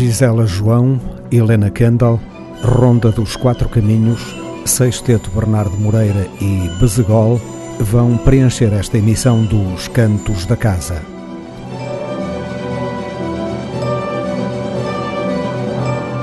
[0.00, 0.98] Gisela João,
[1.30, 2.18] Helena Kendall,
[2.62, 7.38] Ronda dos Quatro Caminhos, Sexteto Bernardo Moreira e Bezegol
[7.78, 11.02] vão preencher esta emissão dos Cantos da Casa.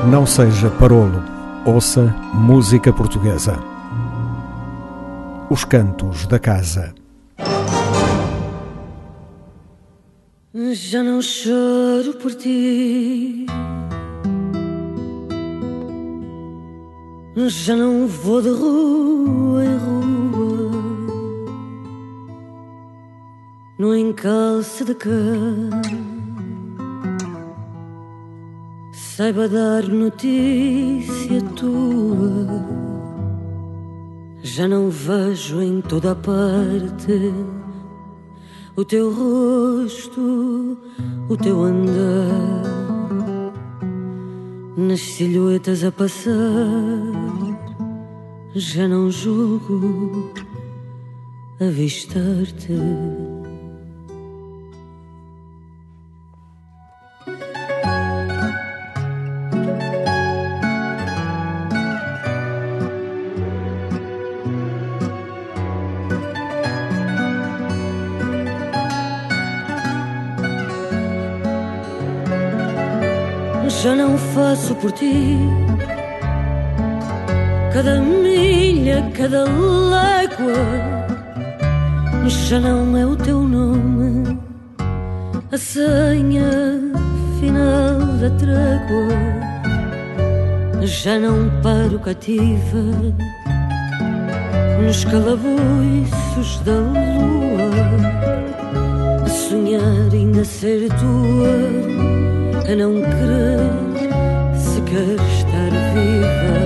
[0.10, 1.22] Não seja parolo,
[1.64, 3.60] ouça música portuguesa.
[5.52, 6.96] Os Cantos da Casa.
[10.74, 13.37] Já não choro por ti.
[17.46, 20.72] Já não vou de rua em rua
[23.78, 25.82] no encalço de cama.
[28.92, 32.66] Saiba dar notícia tua.
[34.42, 37.32] Já não vejo em toda a parte
[38.76, 40.78] o teu rosto,
[41.30, 42.87] o teu andar,
[44.78, 46.32] nas silhuetas a passar,
[48.54, 50.32] já não julgo
[51.60, 52.74] avistar-te.
[74.82, 75.38] Por ti.
[77.74, 80.64] Cada milha, cada légua,
[82.28, 84.40] já não é o teu nome,
[85.52, 86.52] a senha
[87.40, 89.48] final da trégua.
[90.84, 92.84] Já não paro cativa
[94.82, 97.70] nos calabouços da lua,
[99.26, 101.98] a sonhar ainda ser tua
[102.72, 103.87] a não querer
[105.00, 106.58] estar viva.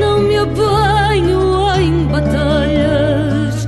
[0.00, 1.40] Não me apanho
[1.80, 3.66] em batalhas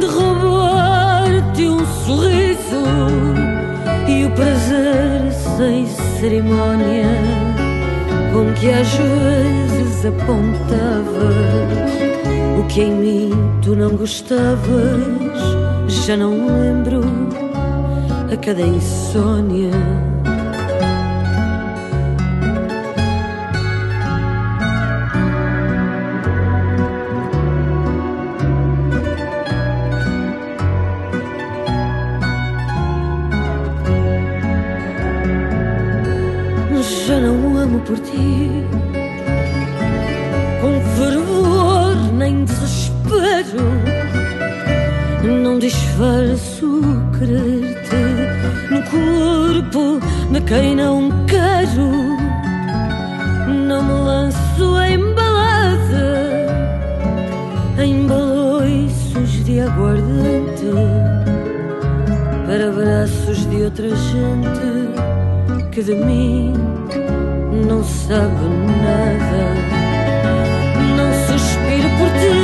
[0.00, 2.82] de roubar-te um sorriso
[4.06, 5.86] e o prazer sem
[6.20, 7.16] cerimónia
[8.32, 12.07] com que às vezes apontavas
[12.68, 13.30] que em mim
[13.62, 15.02] tu não gostavas,
[15.88, 17.00] já não lembro
[18.32, 19.70] a cada insônia.
[37.06, 38.50] Já não amo por ti
[47.30, 50.00] no corpo
[50.32, 52.16] de quem não quero.
[53.66, 56.46] Não me lanço em balada,
[57.78, 60.72] em baloiços de aguardente,
[62.46, 64.88] para braços de outra gente
[65.70, 66.54] que de mim
[67.66, 68.48] não sabe
[68.82, 69.54] nada.
[70.96, 72.38] Não suspiro por ti,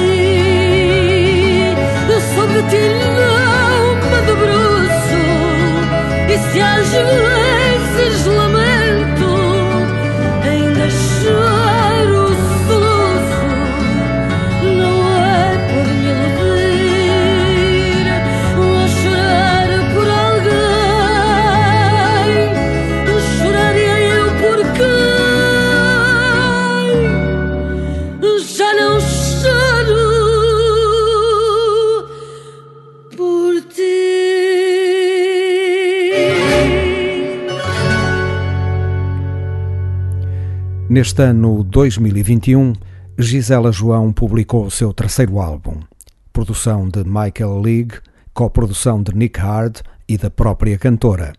[2.10, 3.03] eu soube ti
[6.56, 7.43] e se
[41.04, 42.72] Neste ano 2021,
[43.18, 45.80] Gisela João publicou o seu terceiro álbum,
[46.32, 47.96] produção de Michael League,
[48.32, 51.34] coprodução de Nick Hard e da própria cantora.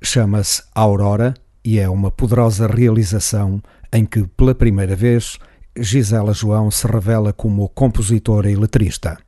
[0.00, 3.62] Chama-se Aurora e é uma poderosa realização
[3.92, 5.38] em que, pela primeira vez,
[5.78, 9.18] Gisela João se revela como compositora e letrista.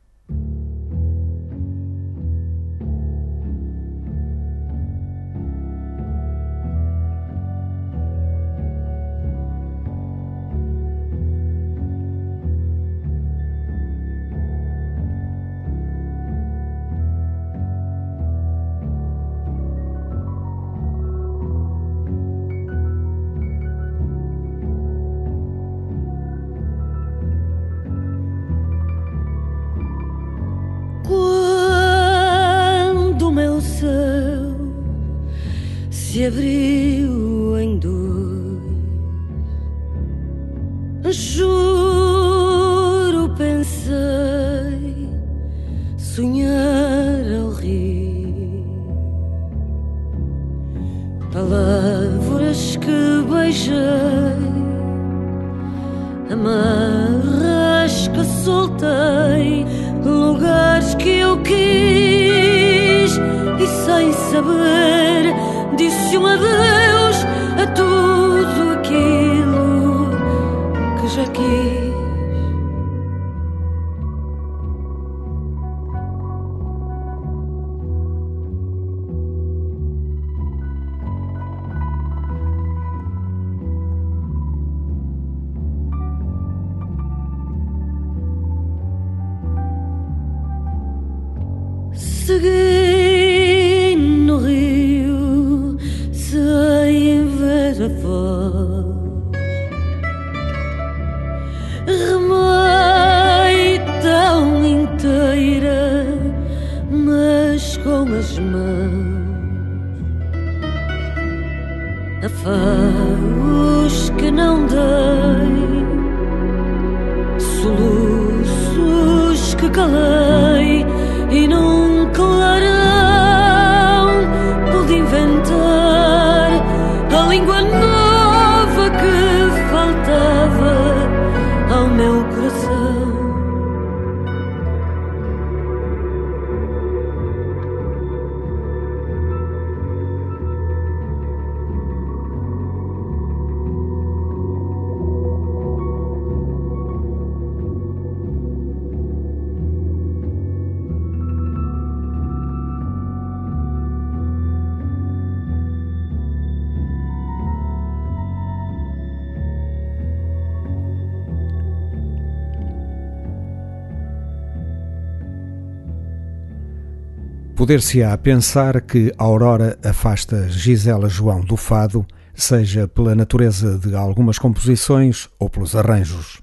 [167.65, 175.27] Poder-se-á pensar que Aurora afasta Gisela João do fado, seja pela natureza de algumas composições
[175.39, 176.39] ou pelos arranjos.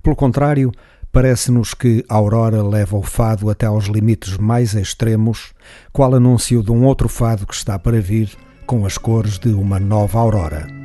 [0.00, 0.70] Pelo contrário,
[1.10, 5.52] parece-nos que Aurora leva o fado até aos limites mais extremos,
[5.92, 8.30] qual anúncio de um outro fado que está para vir,
[8.64, 10.81] com as cores de uma nova aurora.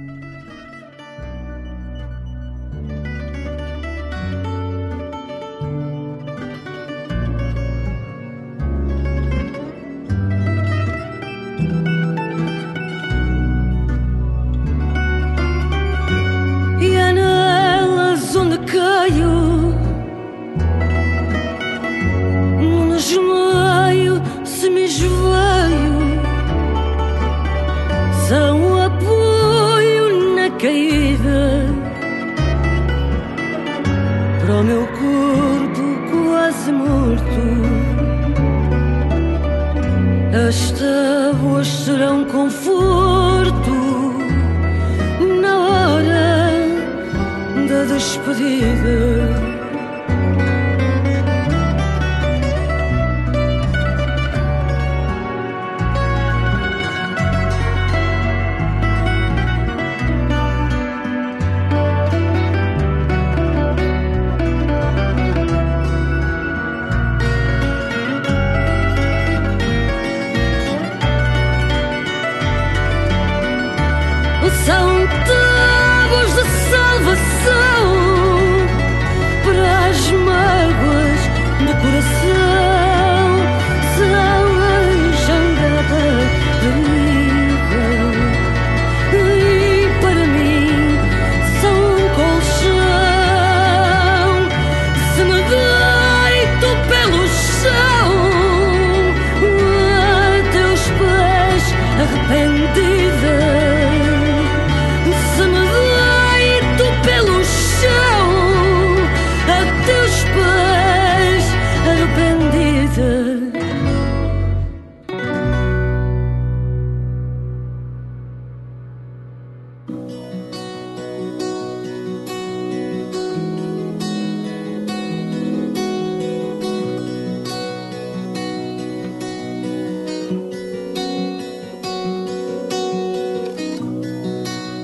[48.28, 48.60] così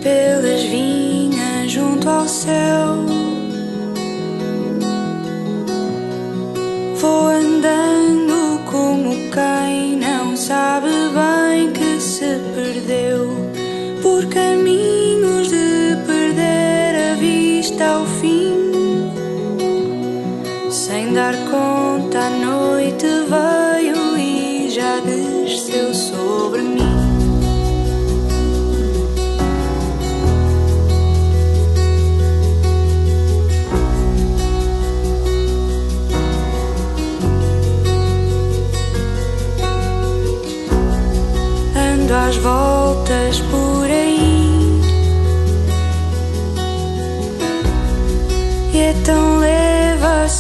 [0.04, 3.13] pelas vinhas junto ao céu.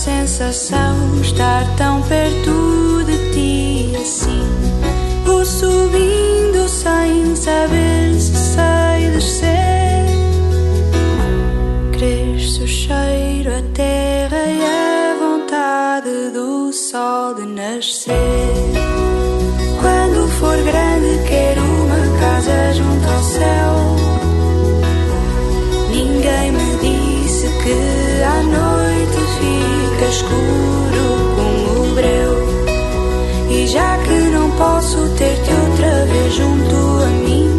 [0.03, 4.43] Sensação estar tão perto de ti assim.
[5.23, 10.05] Vou subindo sem saber se sei descer.
[11.93, 18.13] Cresce o cheiro, a terra e a vontade do sol de nascer.
[19.79, 23.73] Quando for grande, quero uma casa junto ao céu.
[25.91, 28.83] Ninguém me disse que à noite
[30.03, 32.33] fica escuro como o breu.
[33.49, 37.49] E já que não posso ter-te outra vez junto a mim,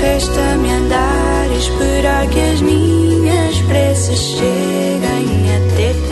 [0.00, 6.11] resta-me andar e esperar que as minhas preces cheguem até ti.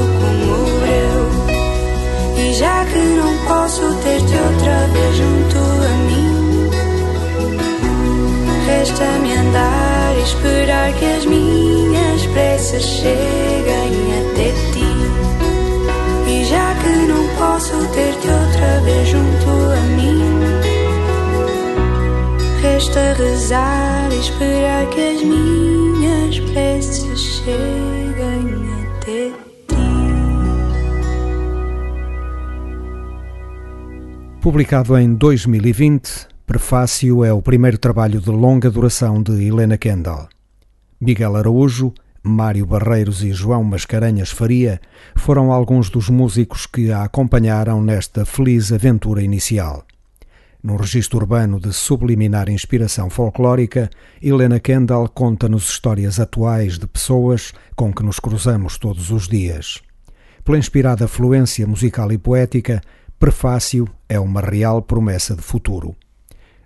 [9.01, 14.91] resta-me andar e esperar que as minhas preces cheguem até ti.
[16.27, 20.21] E já que não posso ter-te outra vez junto a mim,
[22.61, 29.31] resta rezar e esperar que as minhas preces cheguem até
[29.67, 29.81] ti.
[34.41, 40.27] Publicado em 2020, Prefácio é o primeiro trabalho de longa duração de Helena Kendall.
[40.99, 44.81] Miguel Araújo, Mário Barreiros e João Mascarenhas Faria
[45.15, 49.85] foram alguns dos músicos que a acompanharam nesta feliz aventura inicial.
[50.61, 53.89] Num registro urbano de subliminar inspiração folclórica,
[54.21, 59.81] Helena Kendall conta-nos histórias atuais de pessoas com que nos cruzamos todos os dias.
[60.43, 62.81] Pela inspirada fluência musical e poética,
[63.17, 65.95] Prefácio é uma real promessa de futuro.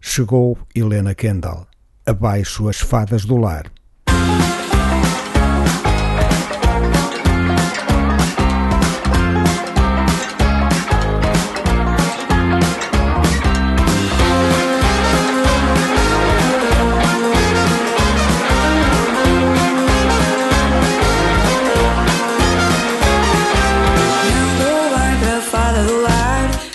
[0.08, 1.68] Chegou Helena Kendall.
[2.06, 3.66] Abaixo as fadas do lar.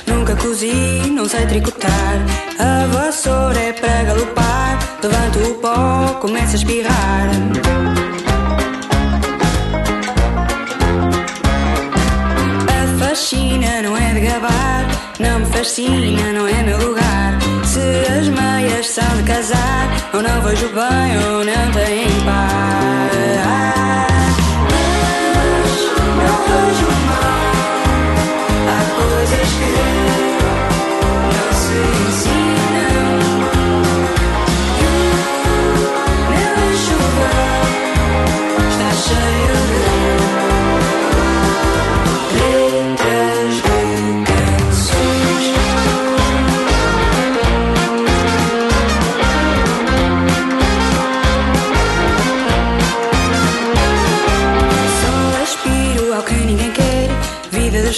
[0.07, 2.51] Não dou bem para a fada do lar.
[2.51, 2.59] Nunca cozi, não sei tricotar.
[2.59, 4.79] A vassoura é para galopar.
[5.03, 7.31] Levanto o pó, começa a espirrar.
[12.69, 14.87] A fascina não é de gabar.
[15.19, 17.39] Não me fascina, não é meu lugar.
[17.65, 17.81] Se
[18.19, 22.61] as meias são de casar, ou não vejo bem, ou não têm par.
[26.17, 27.00] Mas não vejo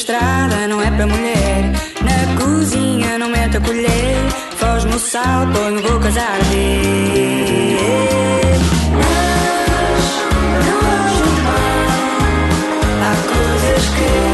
[0.03, 1.71] estrada não é para mulher.
[2.03, 4.17] Na cozinha não mete a colher.
[4.57, 7.39] Foge-me o sal, põe-me bocas a arder.
[8.99, 9.23] Mas
[10.67, 10.81] não
[11.47, 11.87] mal.
[13.07, 14.32] Há coisas que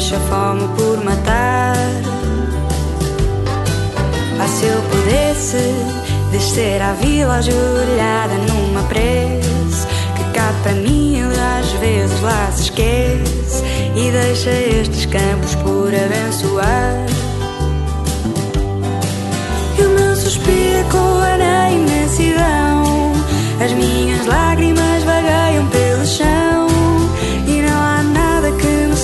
[0.00, 1.76] deixa fome por matar.
[4.40, 5.74] Ah, se eu pudesse
[6.32, 9.86] descer à vila ajoelhada numa prece,
[10.16, 11.20] que cá para mim
[11.58, 13.62] às vezes lá se esquece
[13.94, 17.06] e deixa estes campos por abençoar.
[19.78, 21.19] E o meu suspiro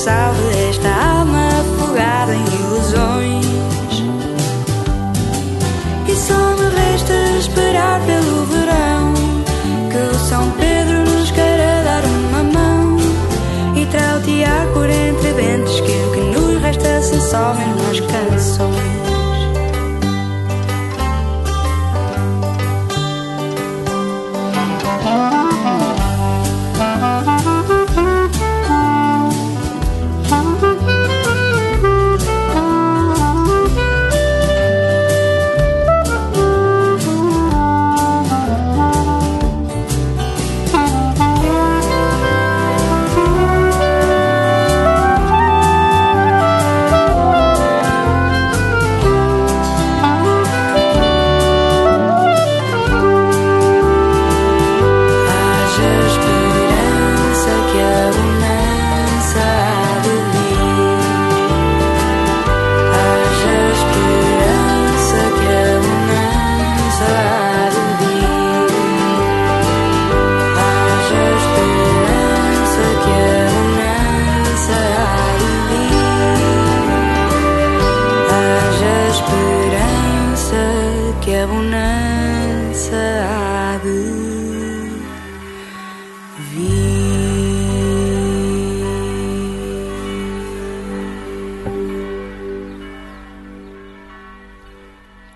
[0.07, 3.45] salve esta alma afogada em ilusões.
[6.07, 9.15] E só me resta esperar pelo verão
[9.91, 12.99] que o São Pedro nos queira dar uma mão
[13.75, 18.46] e trautear por entre dentes que o que nos resta se some nas canções.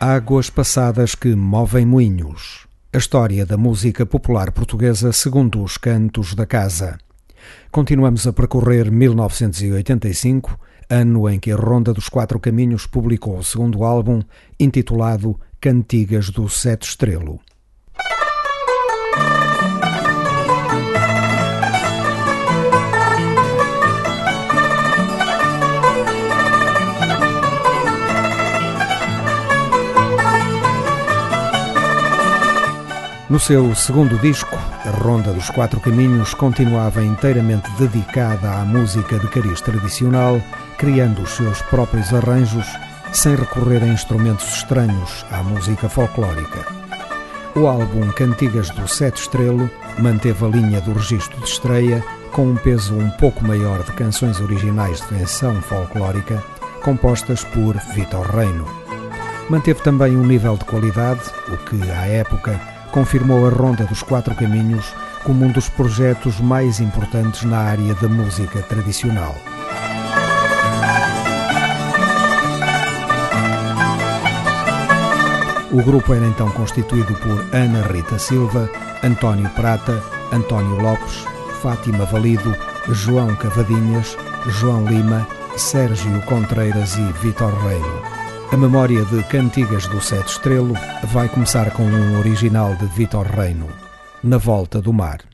[0.03, 2.67] Águas passadas que movem moinhos.
[2.91, 6.97] A história da música popular portuguesa segundo os cantos da casa.
[7.71, 10.59] Continuamos a percorrer 1985,
[10.89, 14.23] ano em que a Ronda dos Quatro Caminhos publicou o segundo álbum,
[14.59, 17.39] intitulado Cantigas do Sete Estrelo.
[33.31, 39.29] No seu segundo disco, A Ronda dos Quatro Caminhos continuava inteiramente dedicada à música de
[39.29, 40.43] cariz tradicional,
[40.77, 42.67] criando os seus próprios arranjos,
[43.13, 46.67] sem recorrer a instrumentos estranhos à música folclórica.
[47.55, 52.57] O álbum Cantigas do Sete Estrelo manteve a linha do registro de estreia, com um
[52.57, 56.43] peso um pouco maior de canções originais de venção folclórica,
[56.83, 58.67] compostas por Vitor Reino.
[59.49, 62.61] Manteve também um nível de qualidade, o que, à época,
[62.91, 68.09] confirmou a Ronda dos Quatro Caminhos como um dos projetos mais importantes na área da
[68.09, 69.35] música tradicional.
[75.73, 78.69] O grupo era então constituído por Ana Rita Silva,
[79.05, 81.25] António Prata, António Lopes,
[81.63, 82.57] Fátima Valido,
[82.89, 84.17] João Cavadinhas,
[84.49, 85.27] João Lima,
[85.57, 88.20] Sérgio Contreiras e Vitor Reino.
[88.53, 93.69] A memória de Cantigas do Sete Estrelo vai começar com um original de Vitor Reino,
[94.25, 95.30] Na Volta do Mar.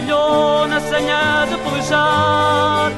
[0.00, 2.92] Na senha de pelejar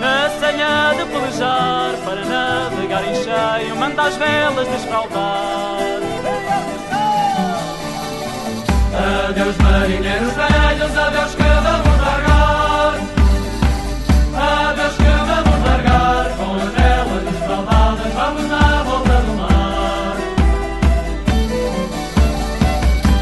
[0.00, 6.00] Na senha de pelejar Para navegar em cheio Manda as velas desfraldar
[9.28, 12.94] Adeus marinheiros velhos Adeus que vamos largar.
[14.34, 20.16] Adeus que vamos largar Com as velas desfraldadas Vamos na volta do mar.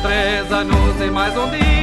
[0.03, 1.76] Três anos e mais um dia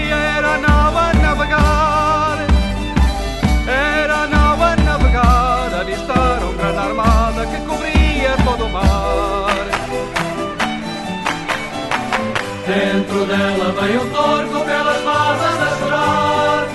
[13.34, 16.68] Dela vem o torco pelas barbas a chorar.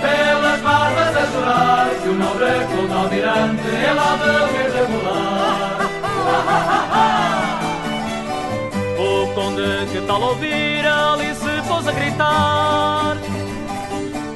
[0.00, 4.30] Pelas barbas a chorar Que o nobre Clodo Almirante ele há de
[4.68, 5.78] regular
[9.00, 13.16] O conde que tal ouvir ali se pôs a gritar.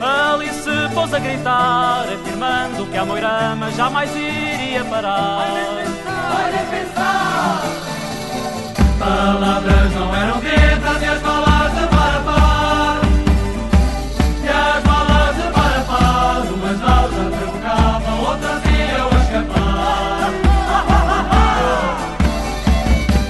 [0.01, 5.47] Ali se pôs a gritar Afirmando que a moirama jamais iria parar.
[5.47, 8.00] Olha pensar
[9.01, 13.01] Palavras não eram ditas e as balas de Parapá
[14.45, 20.31] E as balas de Parapá Umas naus a provocavam, outras iam escapar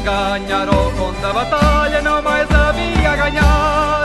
[0.04, 4.04] Ganhar ou contra a batalha não mais havia ganhar.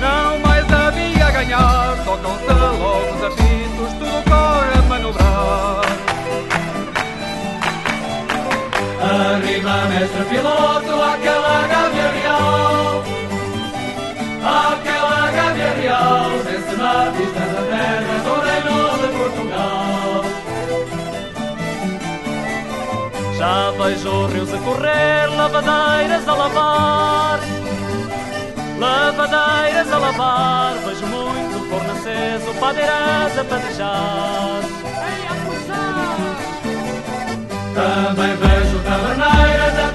[0.00, 2.59] Não mais havia ganhar logo
[9.20, 13.04] Arriba, mestre piloto, aquela gávea real.
[14.42, 20.24] Aquela gávea real Vence na pista da terra do reino de Portugal.
[23.36, 27.40] Já vejo rios a correr, lavadeiras a lavar.
[28.78, 34.79] Lavadeiras a lavar Vejo muito forno aceso, padeiras a padejar
[37.80, 39.89] também vejo taverneiras a pipa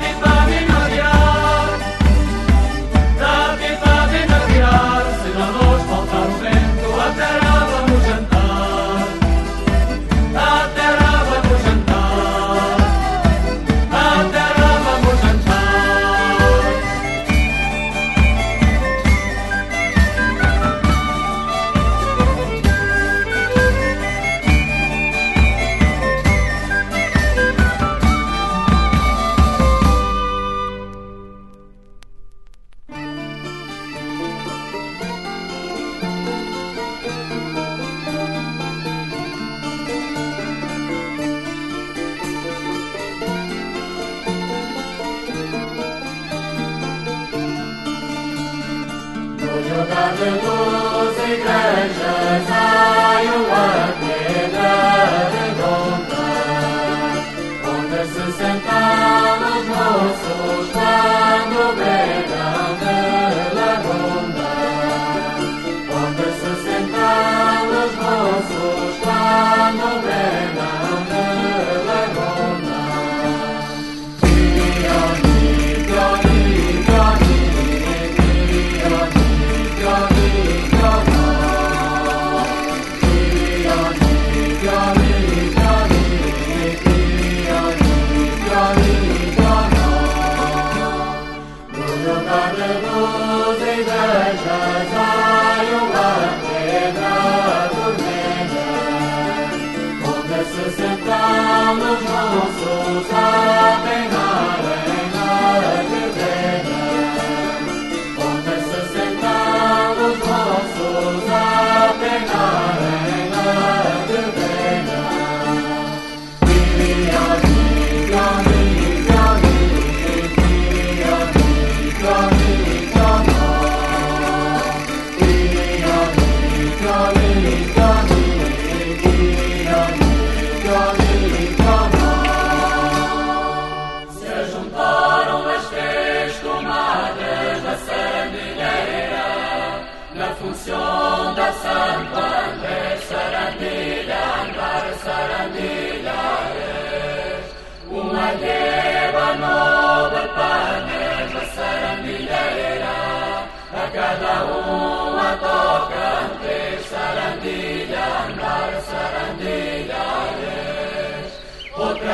[102.85, 103.34] 都在。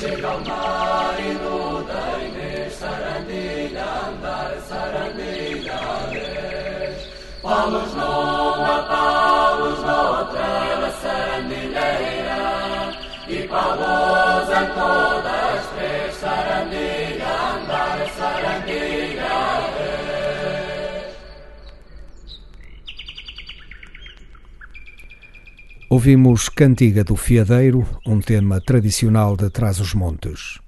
[0.00, 5.78] Chega ao mar e no Dainês, sarandilha, andar, sarandilha,
[7.42, 12.94] Palos numa, palos noutra, sarandilheira,
[13.28, 19.69] e palos em todas três, sarandilha, andar, sarandilha,
[25.92, 30.60] Ouvimos Cantiga do Fiadeiro, um tema tradicional de Trás-os-Montes.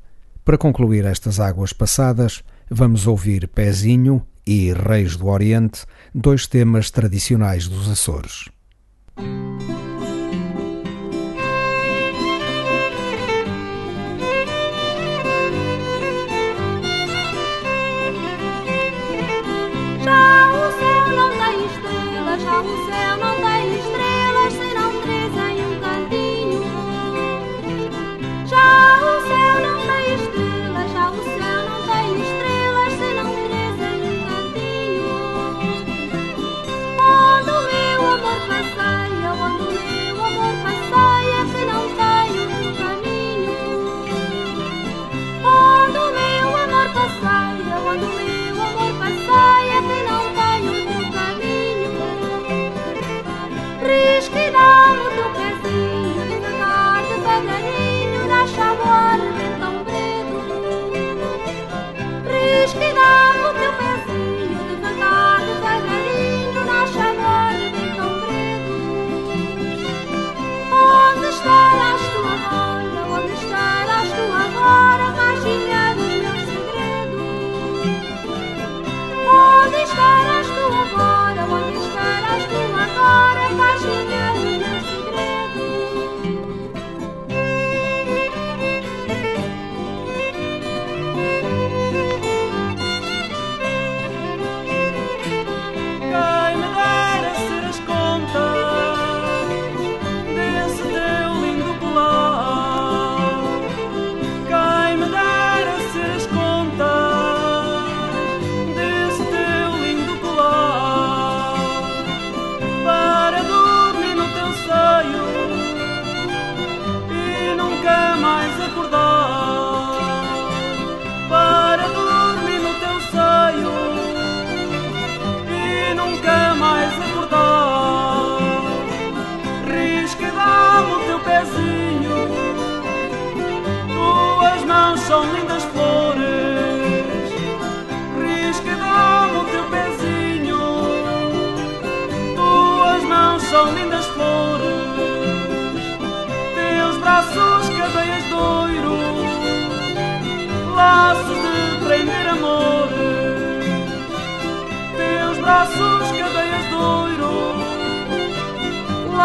[0.45, 7.69] Para concluir estas águas passadas, vamos ouvir Pezinho e Reis do Oriente, dois temas tradicionais
[7.69, 8.51] dos Açores.
[22.53, 23.12] braços,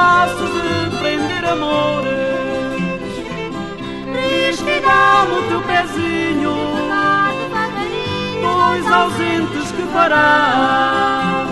[0.07, 2.07] laços de prender amores.
[4.15, 4.71] Risca
[5.35, 6.55] o teu pezinho,
[8.41, 11.45] pois ausentes que fará.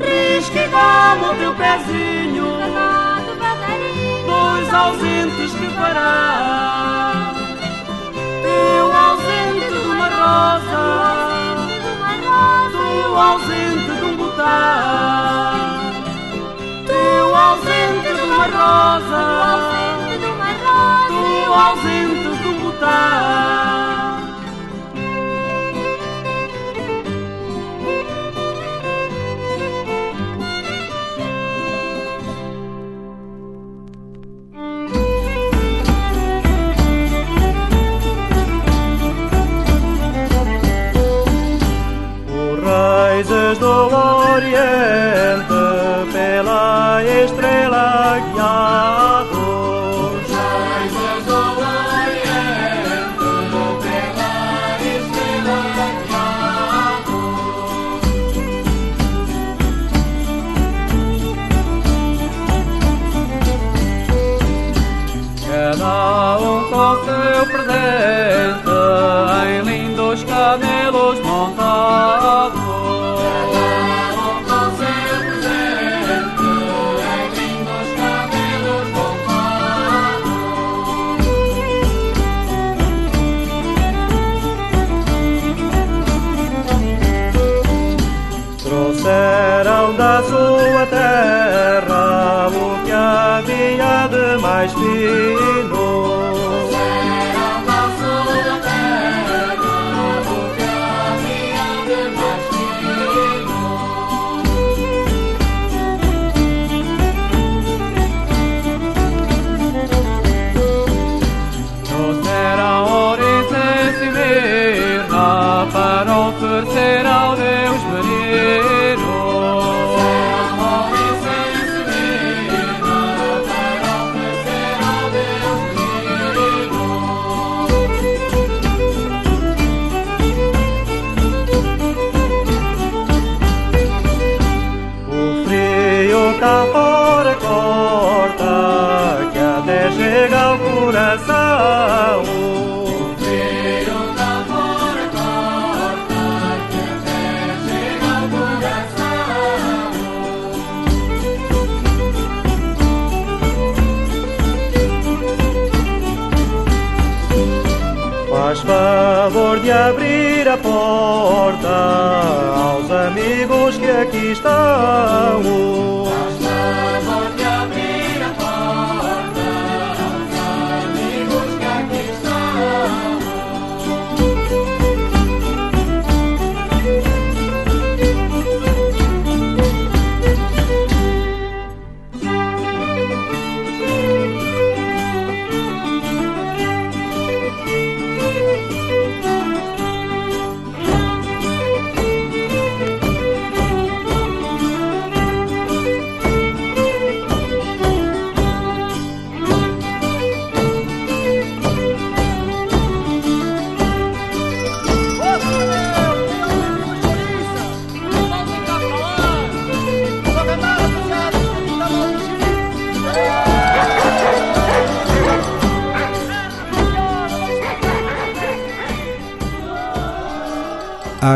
[0.00, 0.64] Risca
[1.30, 2.14] o teu pezinho.
[4.74, 7.32] ausentes que fará?
[8.42, 10.86] Eu ausente de uma rosa,
[12.72, 15.43] tu ausente de um botão,
[18.42, 23.54] ausente de uma rosa, tu ausente de um botão.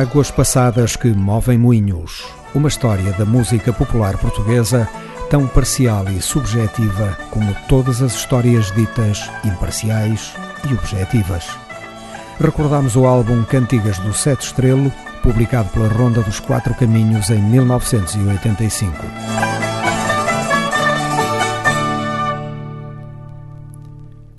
[0.09, 2.25] Águas passadas que movem moinhos.
[2.55, 4.89] Uma história da música popular portuguesa
[5.29, 10.33] tão parcial e subjetiva como todas as histórias ditas imparciais
[10.67, 11.47] e objetivas.
[12.41, 14.91] Recordamos o álbum Cantigas do Sete Estrelo,
[15.23, 18.95] publicado pela Ronda dos Quatro Caminhos em 1985.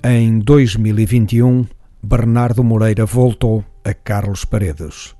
[0.02, 1.64] Em 2021,
[2.02, 5.19] Bernardo Moreira voltou a Carlos Paredes.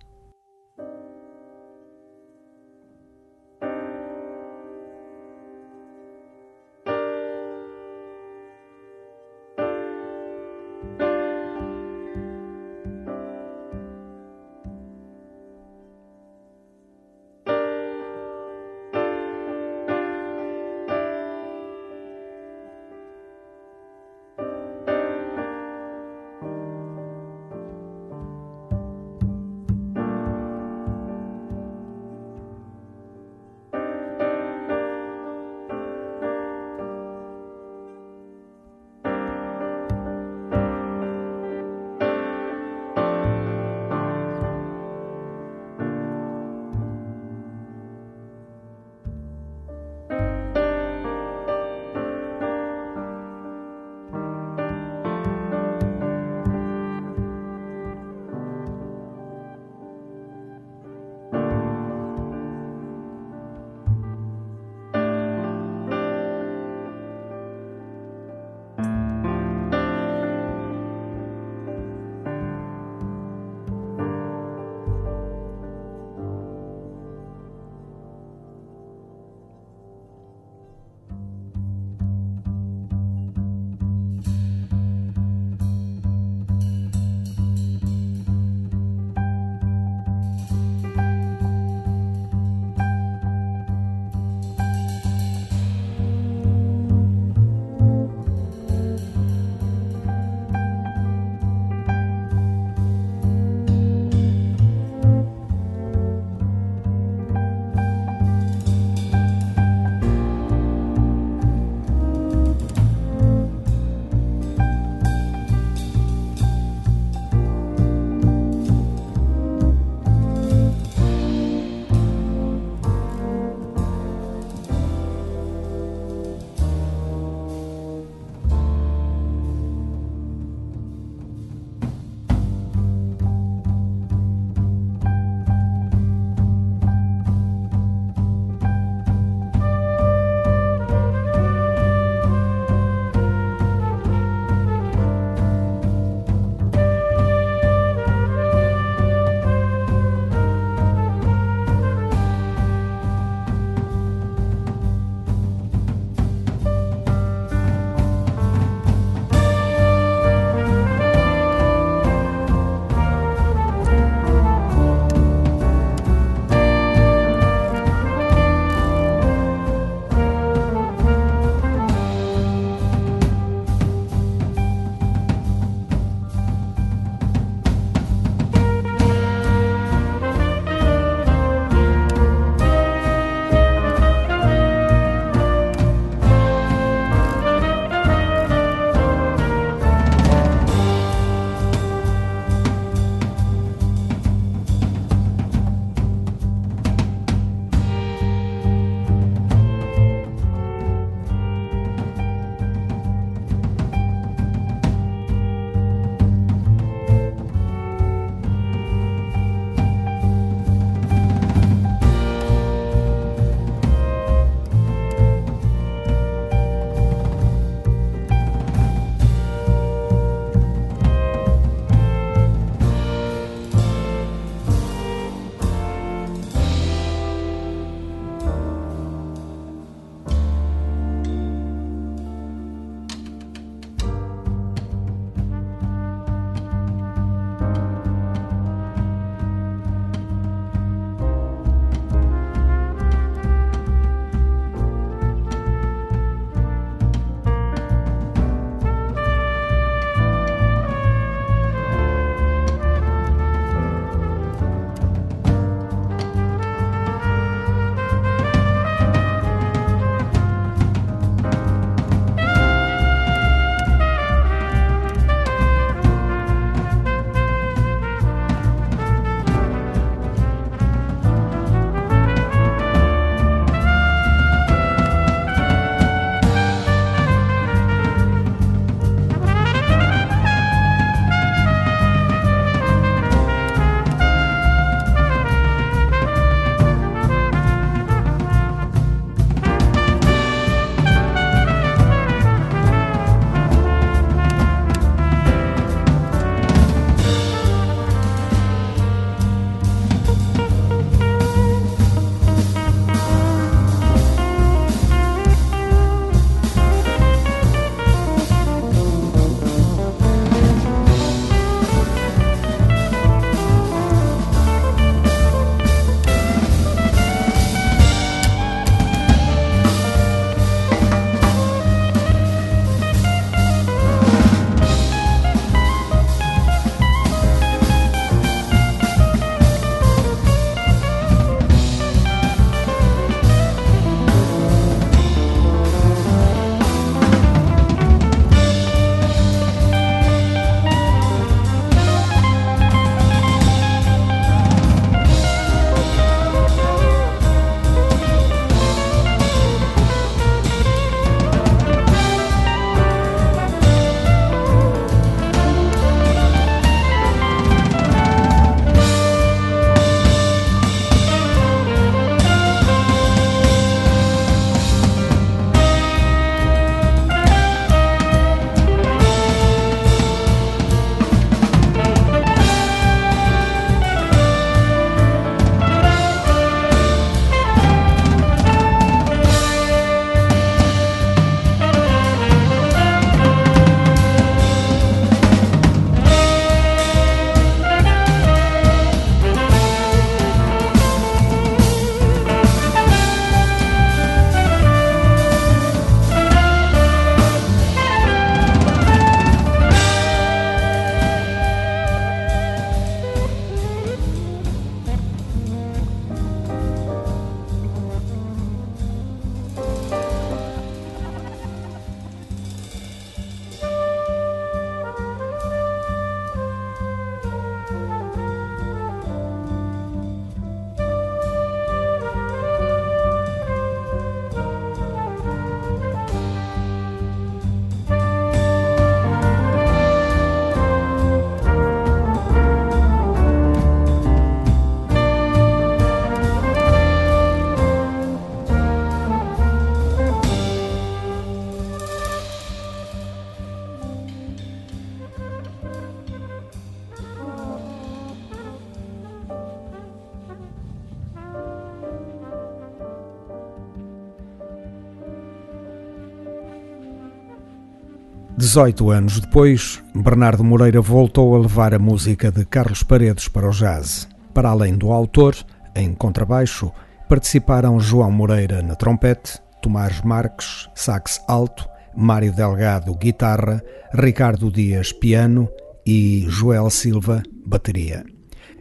[458.72, 463.72] 18 anos depois, Bernardo Moreira voltou a levar a música de Carlos Paredes para o
[463.72, 464.28] jazz.
[464.54, 465.56] Para além do autor,
[465.92, 466.92] em contrabaixo,
[467.28, 471.84] participaram João Moreira na trompete, Tomás Marques, sax alto,
[472.16, 473.82] Mário Delgado, guitarra,
[474.14, 475.68] Ricardo Dias, piano
[476.06, 478.24] e Joel Silva, bateria.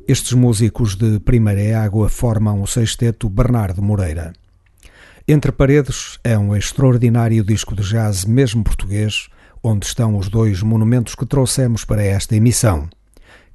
[0.08, 4.34] Estes músicos de primeira água formam o sexteto Bernardo Moreira.
[5.28, 9.30] Entre Paredes é um extraordinário disco de jazz, mesmo português,
[9.64, 12.90] onde estão os dois monumentos que trouxemos para esta emissão: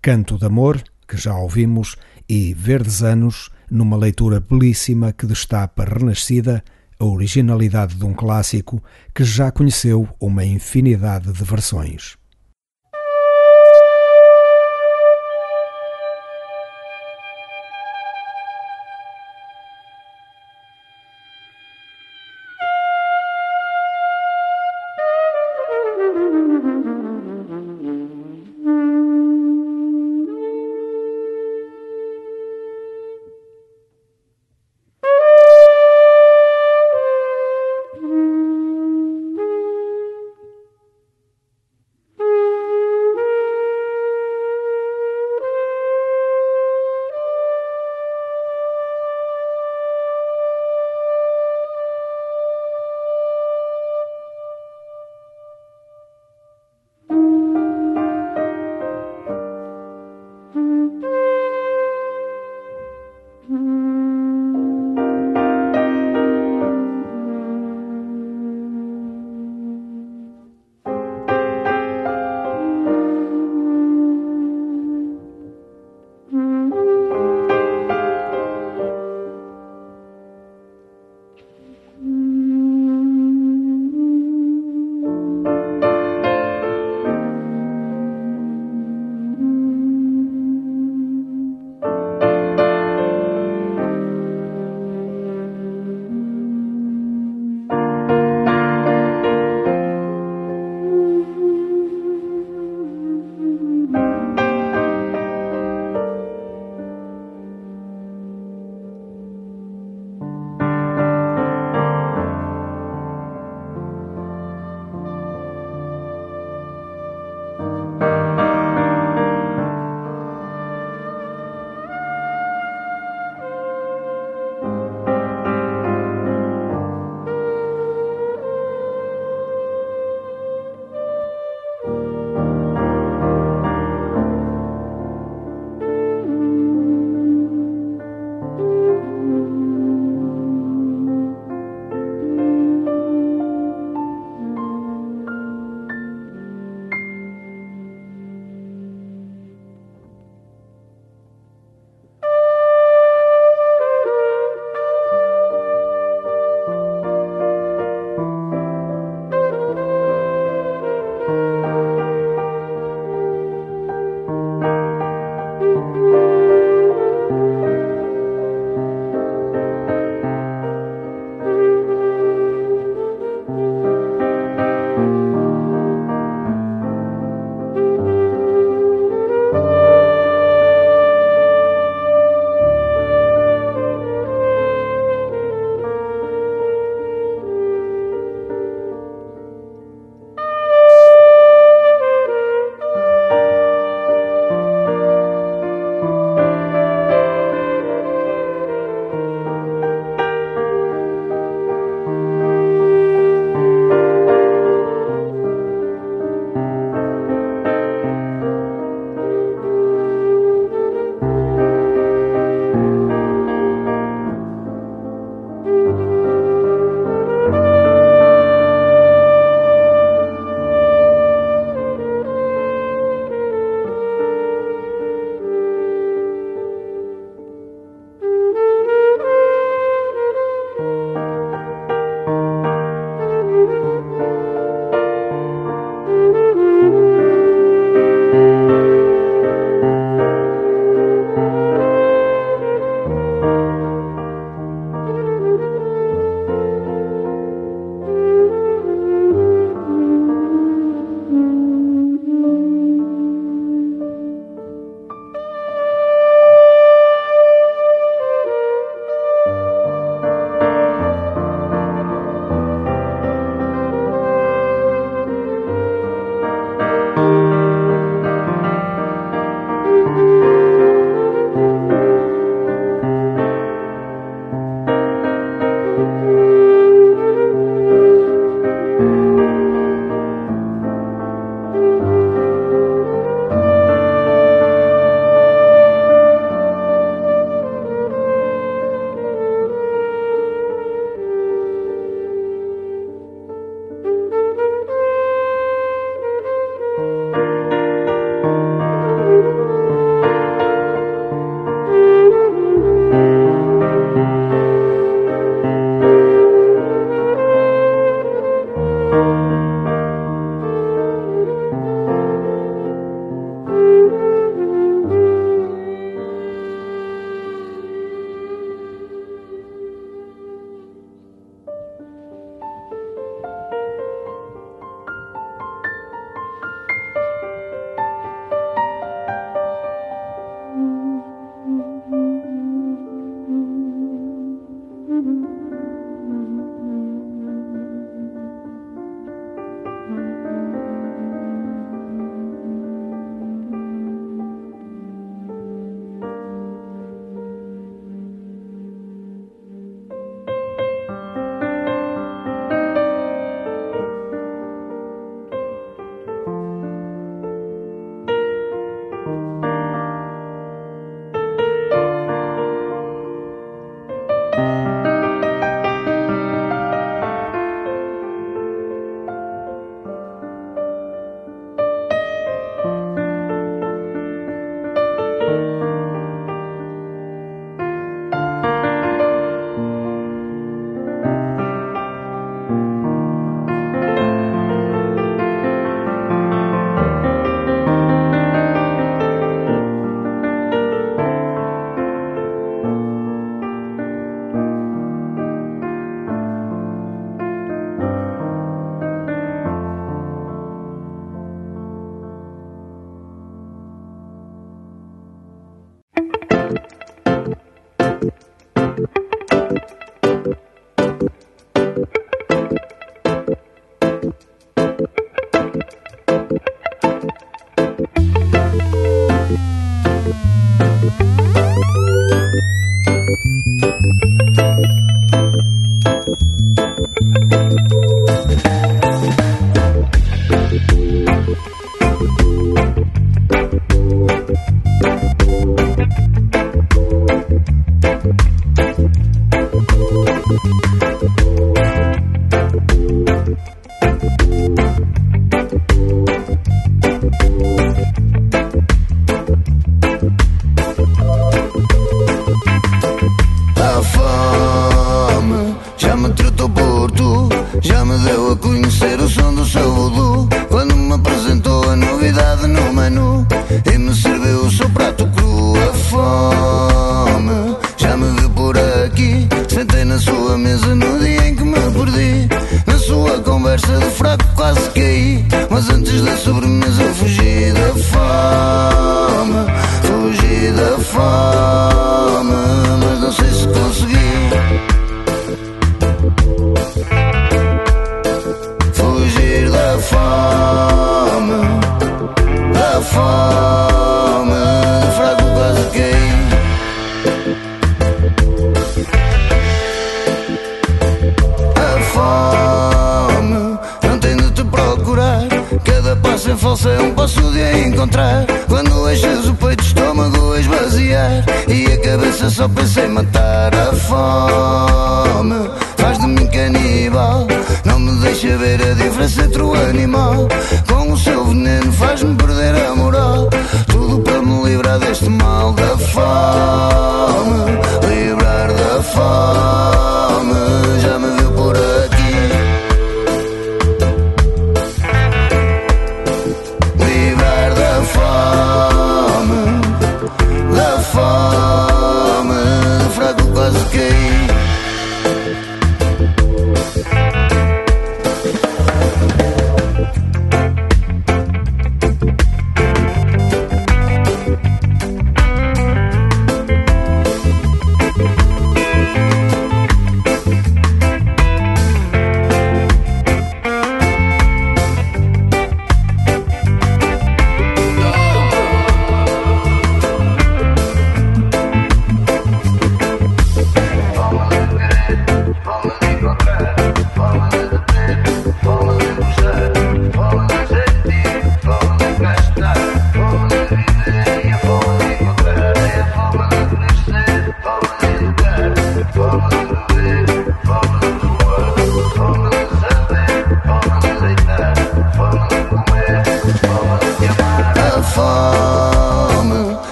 [0.00, 1.96] Canto de Amor, que já ouvimos,
[2.28, 6.62] e Verdes Anos, numa leitura belíssima que destapa renascida
[6.98, 8.82] a originalidade de um clássico
[9.14, 12.16] que já conheceu uma infinidade de versões.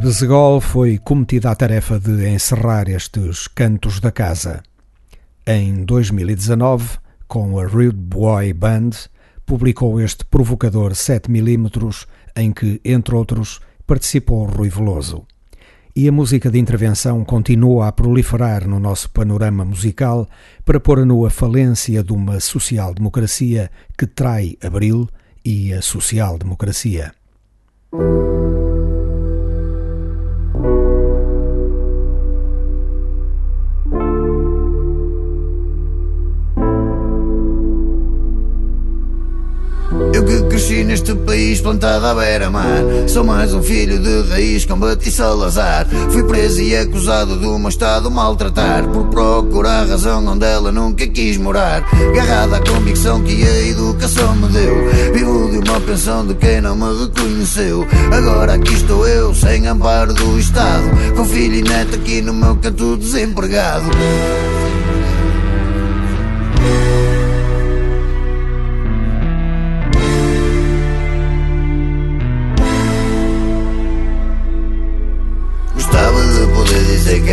[0.00, 4.62] Bezegol foi cometida a tarefa de encerrar estes cantos da casa.
[5.46, 6.96] Em 2019,
[7.28, 8.92] com a Rude Boy Band,
[9.44, 15.26] publicou este provocador 7mm em que, entre outros, participou Rui Veloso.
[15.94, 20.26] E a música de intervenção continua a proliferar no nosso panorama musical
[20.64, 25.06] para pôr a nu a falência de uma social-democracia que trai Abril
[25.44, 27.12] e a social-democracia.
[41.10, 42.82] Neste país plantado à beira-mar.
[43.08, 45.86] Sou mais um filho de raiz com Bati Salazar.
[46.10, 48.86] Fui preso e acusado de um estado maltratar.
[48.88, 51.82] Por procurar razão onde ela nunca quis morar.
[52.14, 55.12] Garrada à convicção que a educação me deu.
[55.12, 57.86] Vivo de uma pensão de quem não me reconheceu.
[58.12, 60.84] Agora aqui estou eu, sem amparo do Estado.
[61.16, 63.90] Com filho e neto aqui no meu canto desempregado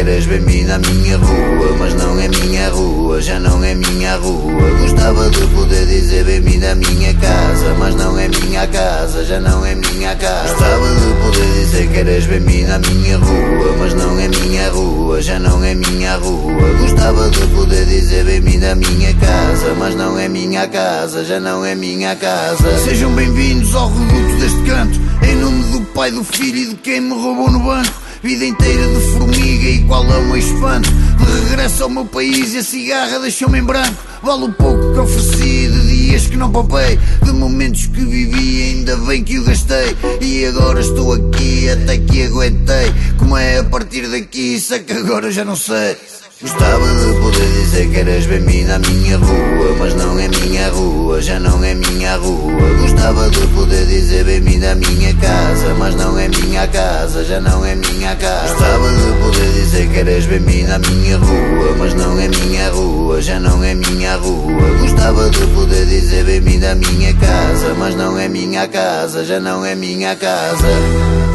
[0.04, 4.54] queres ver-me na minha rua Mas não é minha rua, já não é minha rua.
[4.80, 9.66] Gostava de poder dizer bem-me na minha casa Mas não é minha casa, já não
[9.66, 10.54] é minha casa.
[10.54, 15.39] Gostava de poder dizer queres ver-me na minha rua Mas não é minha rua, já
[15.39, 16.54] não é minha rua.
[16.80, 21.66] Gostava de poder dizer bem-me na minha casa Mas não é minha casa, já não
[21.66, 22.78] é minha casa.
[22.84, 27.02] Sejam bem-vindos ao reduto deste canto Em nome do pai, do filho e de quem
[27.02, 31.47] me roubou no banco Vida inteira de formiga e qual é o meu espanto De
[31.47, 33.95] regresso ao meu país e a cigarra deixou-me em branco.
[34.21, 38.97] Vale o pouco que ofereci de dias que não poupei De momentos que vivi ainda
[38.97, 39.95] bem que o gastei.
[40.19, 42.93] E agora estou aqui até que aguentei.
[43.17, 45.95] Como é a partir daqui, sei que agora já não sei
[46.39, 51.19] Gostava de poder dizer que eras bem-me na minha rua Mas não é minha rua,
[51.19, 52.53] já não é minha rua.
[52.79, 57.65] Gostava de poder dizer bem-me na minha casa Mas não é minha casa, já não
[57.65, 58.53] é minha casa.
[58.53, 63.19] Gostava de poder dizer que eras bem-me na minha rua Mas não é minha rua,
[63.19, 64.77] já não é minha rua.
[64.79, 69.65] Gostava de poder dizer bem-me na minha casa Mas não é minha casa, já não
[69.65, 71.26] é minha casa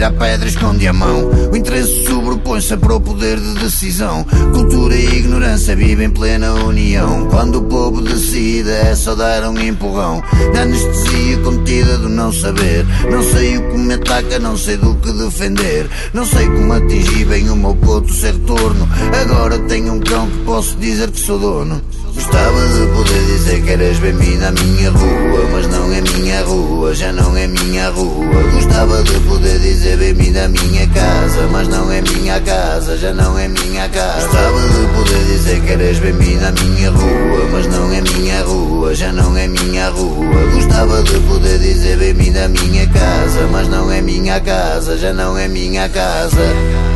[0.00, 1.30] atira pedra esconde a mão.
[1.52, 4.24] O interesse sobrepõe-se para o poder de decisão.
[4.52, 7.26] Cultura e ignorância vivem em plena união.
[7.26, 10.22] Quando o povo decide, é só dar um empurrão.
[10.54, 12.86] Da anestesia contida do não saber.
[13.10, 15.90] Não sei o que me ataca, não sei do que defender.
[16.14, 18.88] Não sei como atingir bem o meu ponto sem retorno.
[19.20, 21.80] Agora tenho um cão que posso dizer que sou dono.
[22.20, 26.94] Gostava de poder dizer que eras bem-me na minha rua Mas não é minha rua,
[26.94, 28.26] já não é minha rua.
[28.52, 33.38] Gostava de poder dizer bem-me na minha casa Mas não é minha casa, já não
[33.38, 34.26] é minha casa.
[34.26, 38.94] Gostava de poder dizer que eras bem-me na minha rua Mas não é minha rua,
[38.94, 40.26] já não é minha rua.
[40.52, 45.38] Gostava de poder dizer bem-me na minha casa Mas não é minha casa, já não
[45.38, 46.89] é minha casa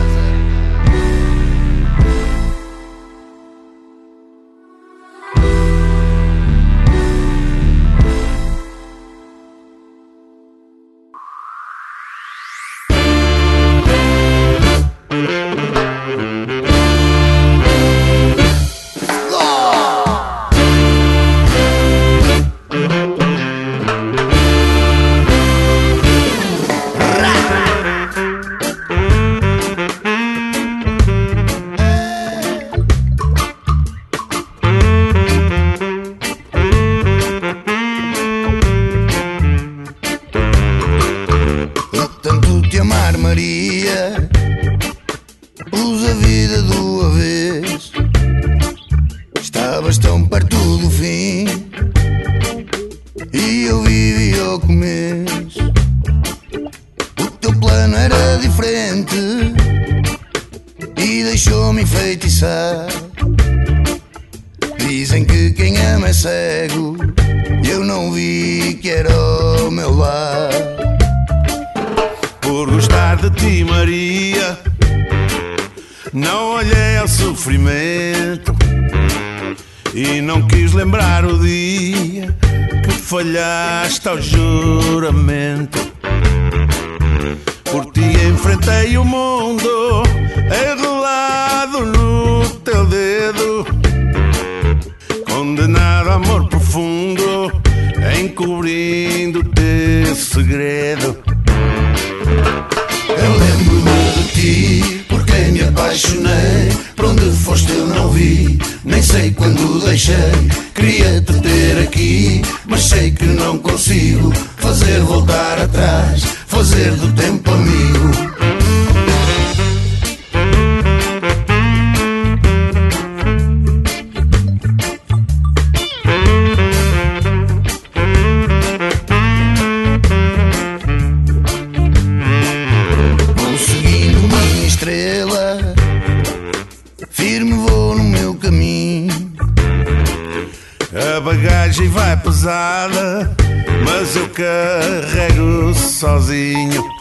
[144.35, 146.93] carrego sozinho.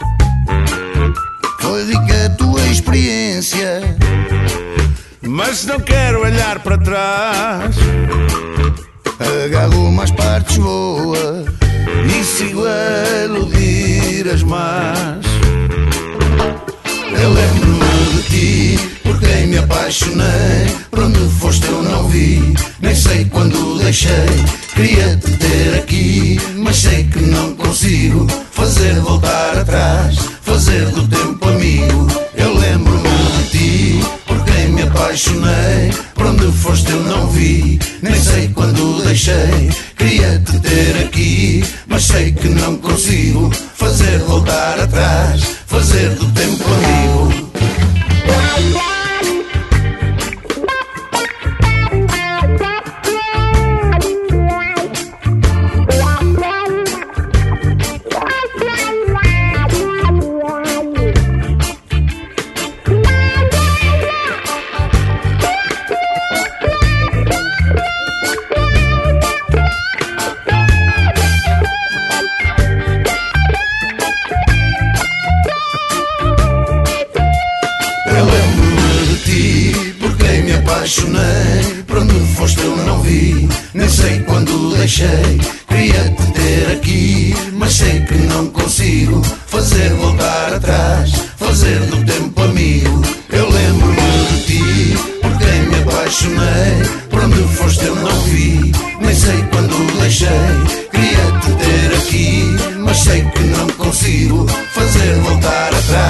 [105.44, 106.03] para atrás.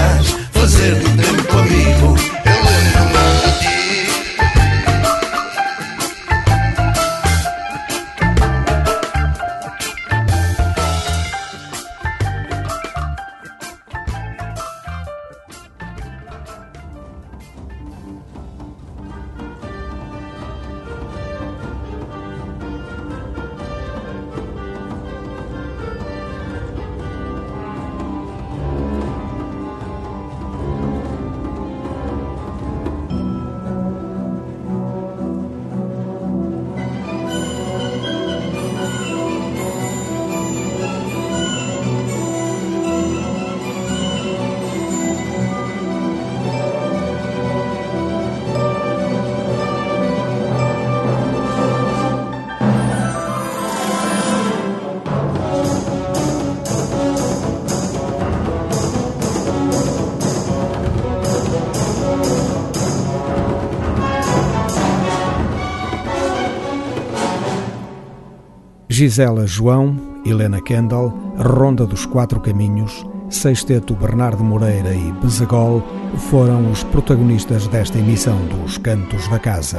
[69.04, 75.82] Gisela João, Helena Kendall, Ronda dos Quatro Caminhos, Sexteto Bernardo Moreira e Bezagol
[76.30, 79.78] foram os protagonistas desta emissão dos Cantos da Casa.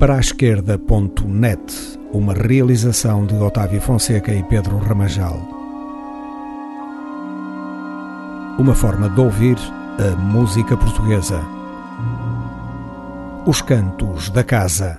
[0.00, 5.61] Para a esquerda.net, uma realização de Otávio Fonseca e Pedro Ramajal
[8.58, 9.56] uma forma de ouvir
[9.98, 11.40] a música portuguesa.
[13.46, 14.98] Os Cantos da Casa.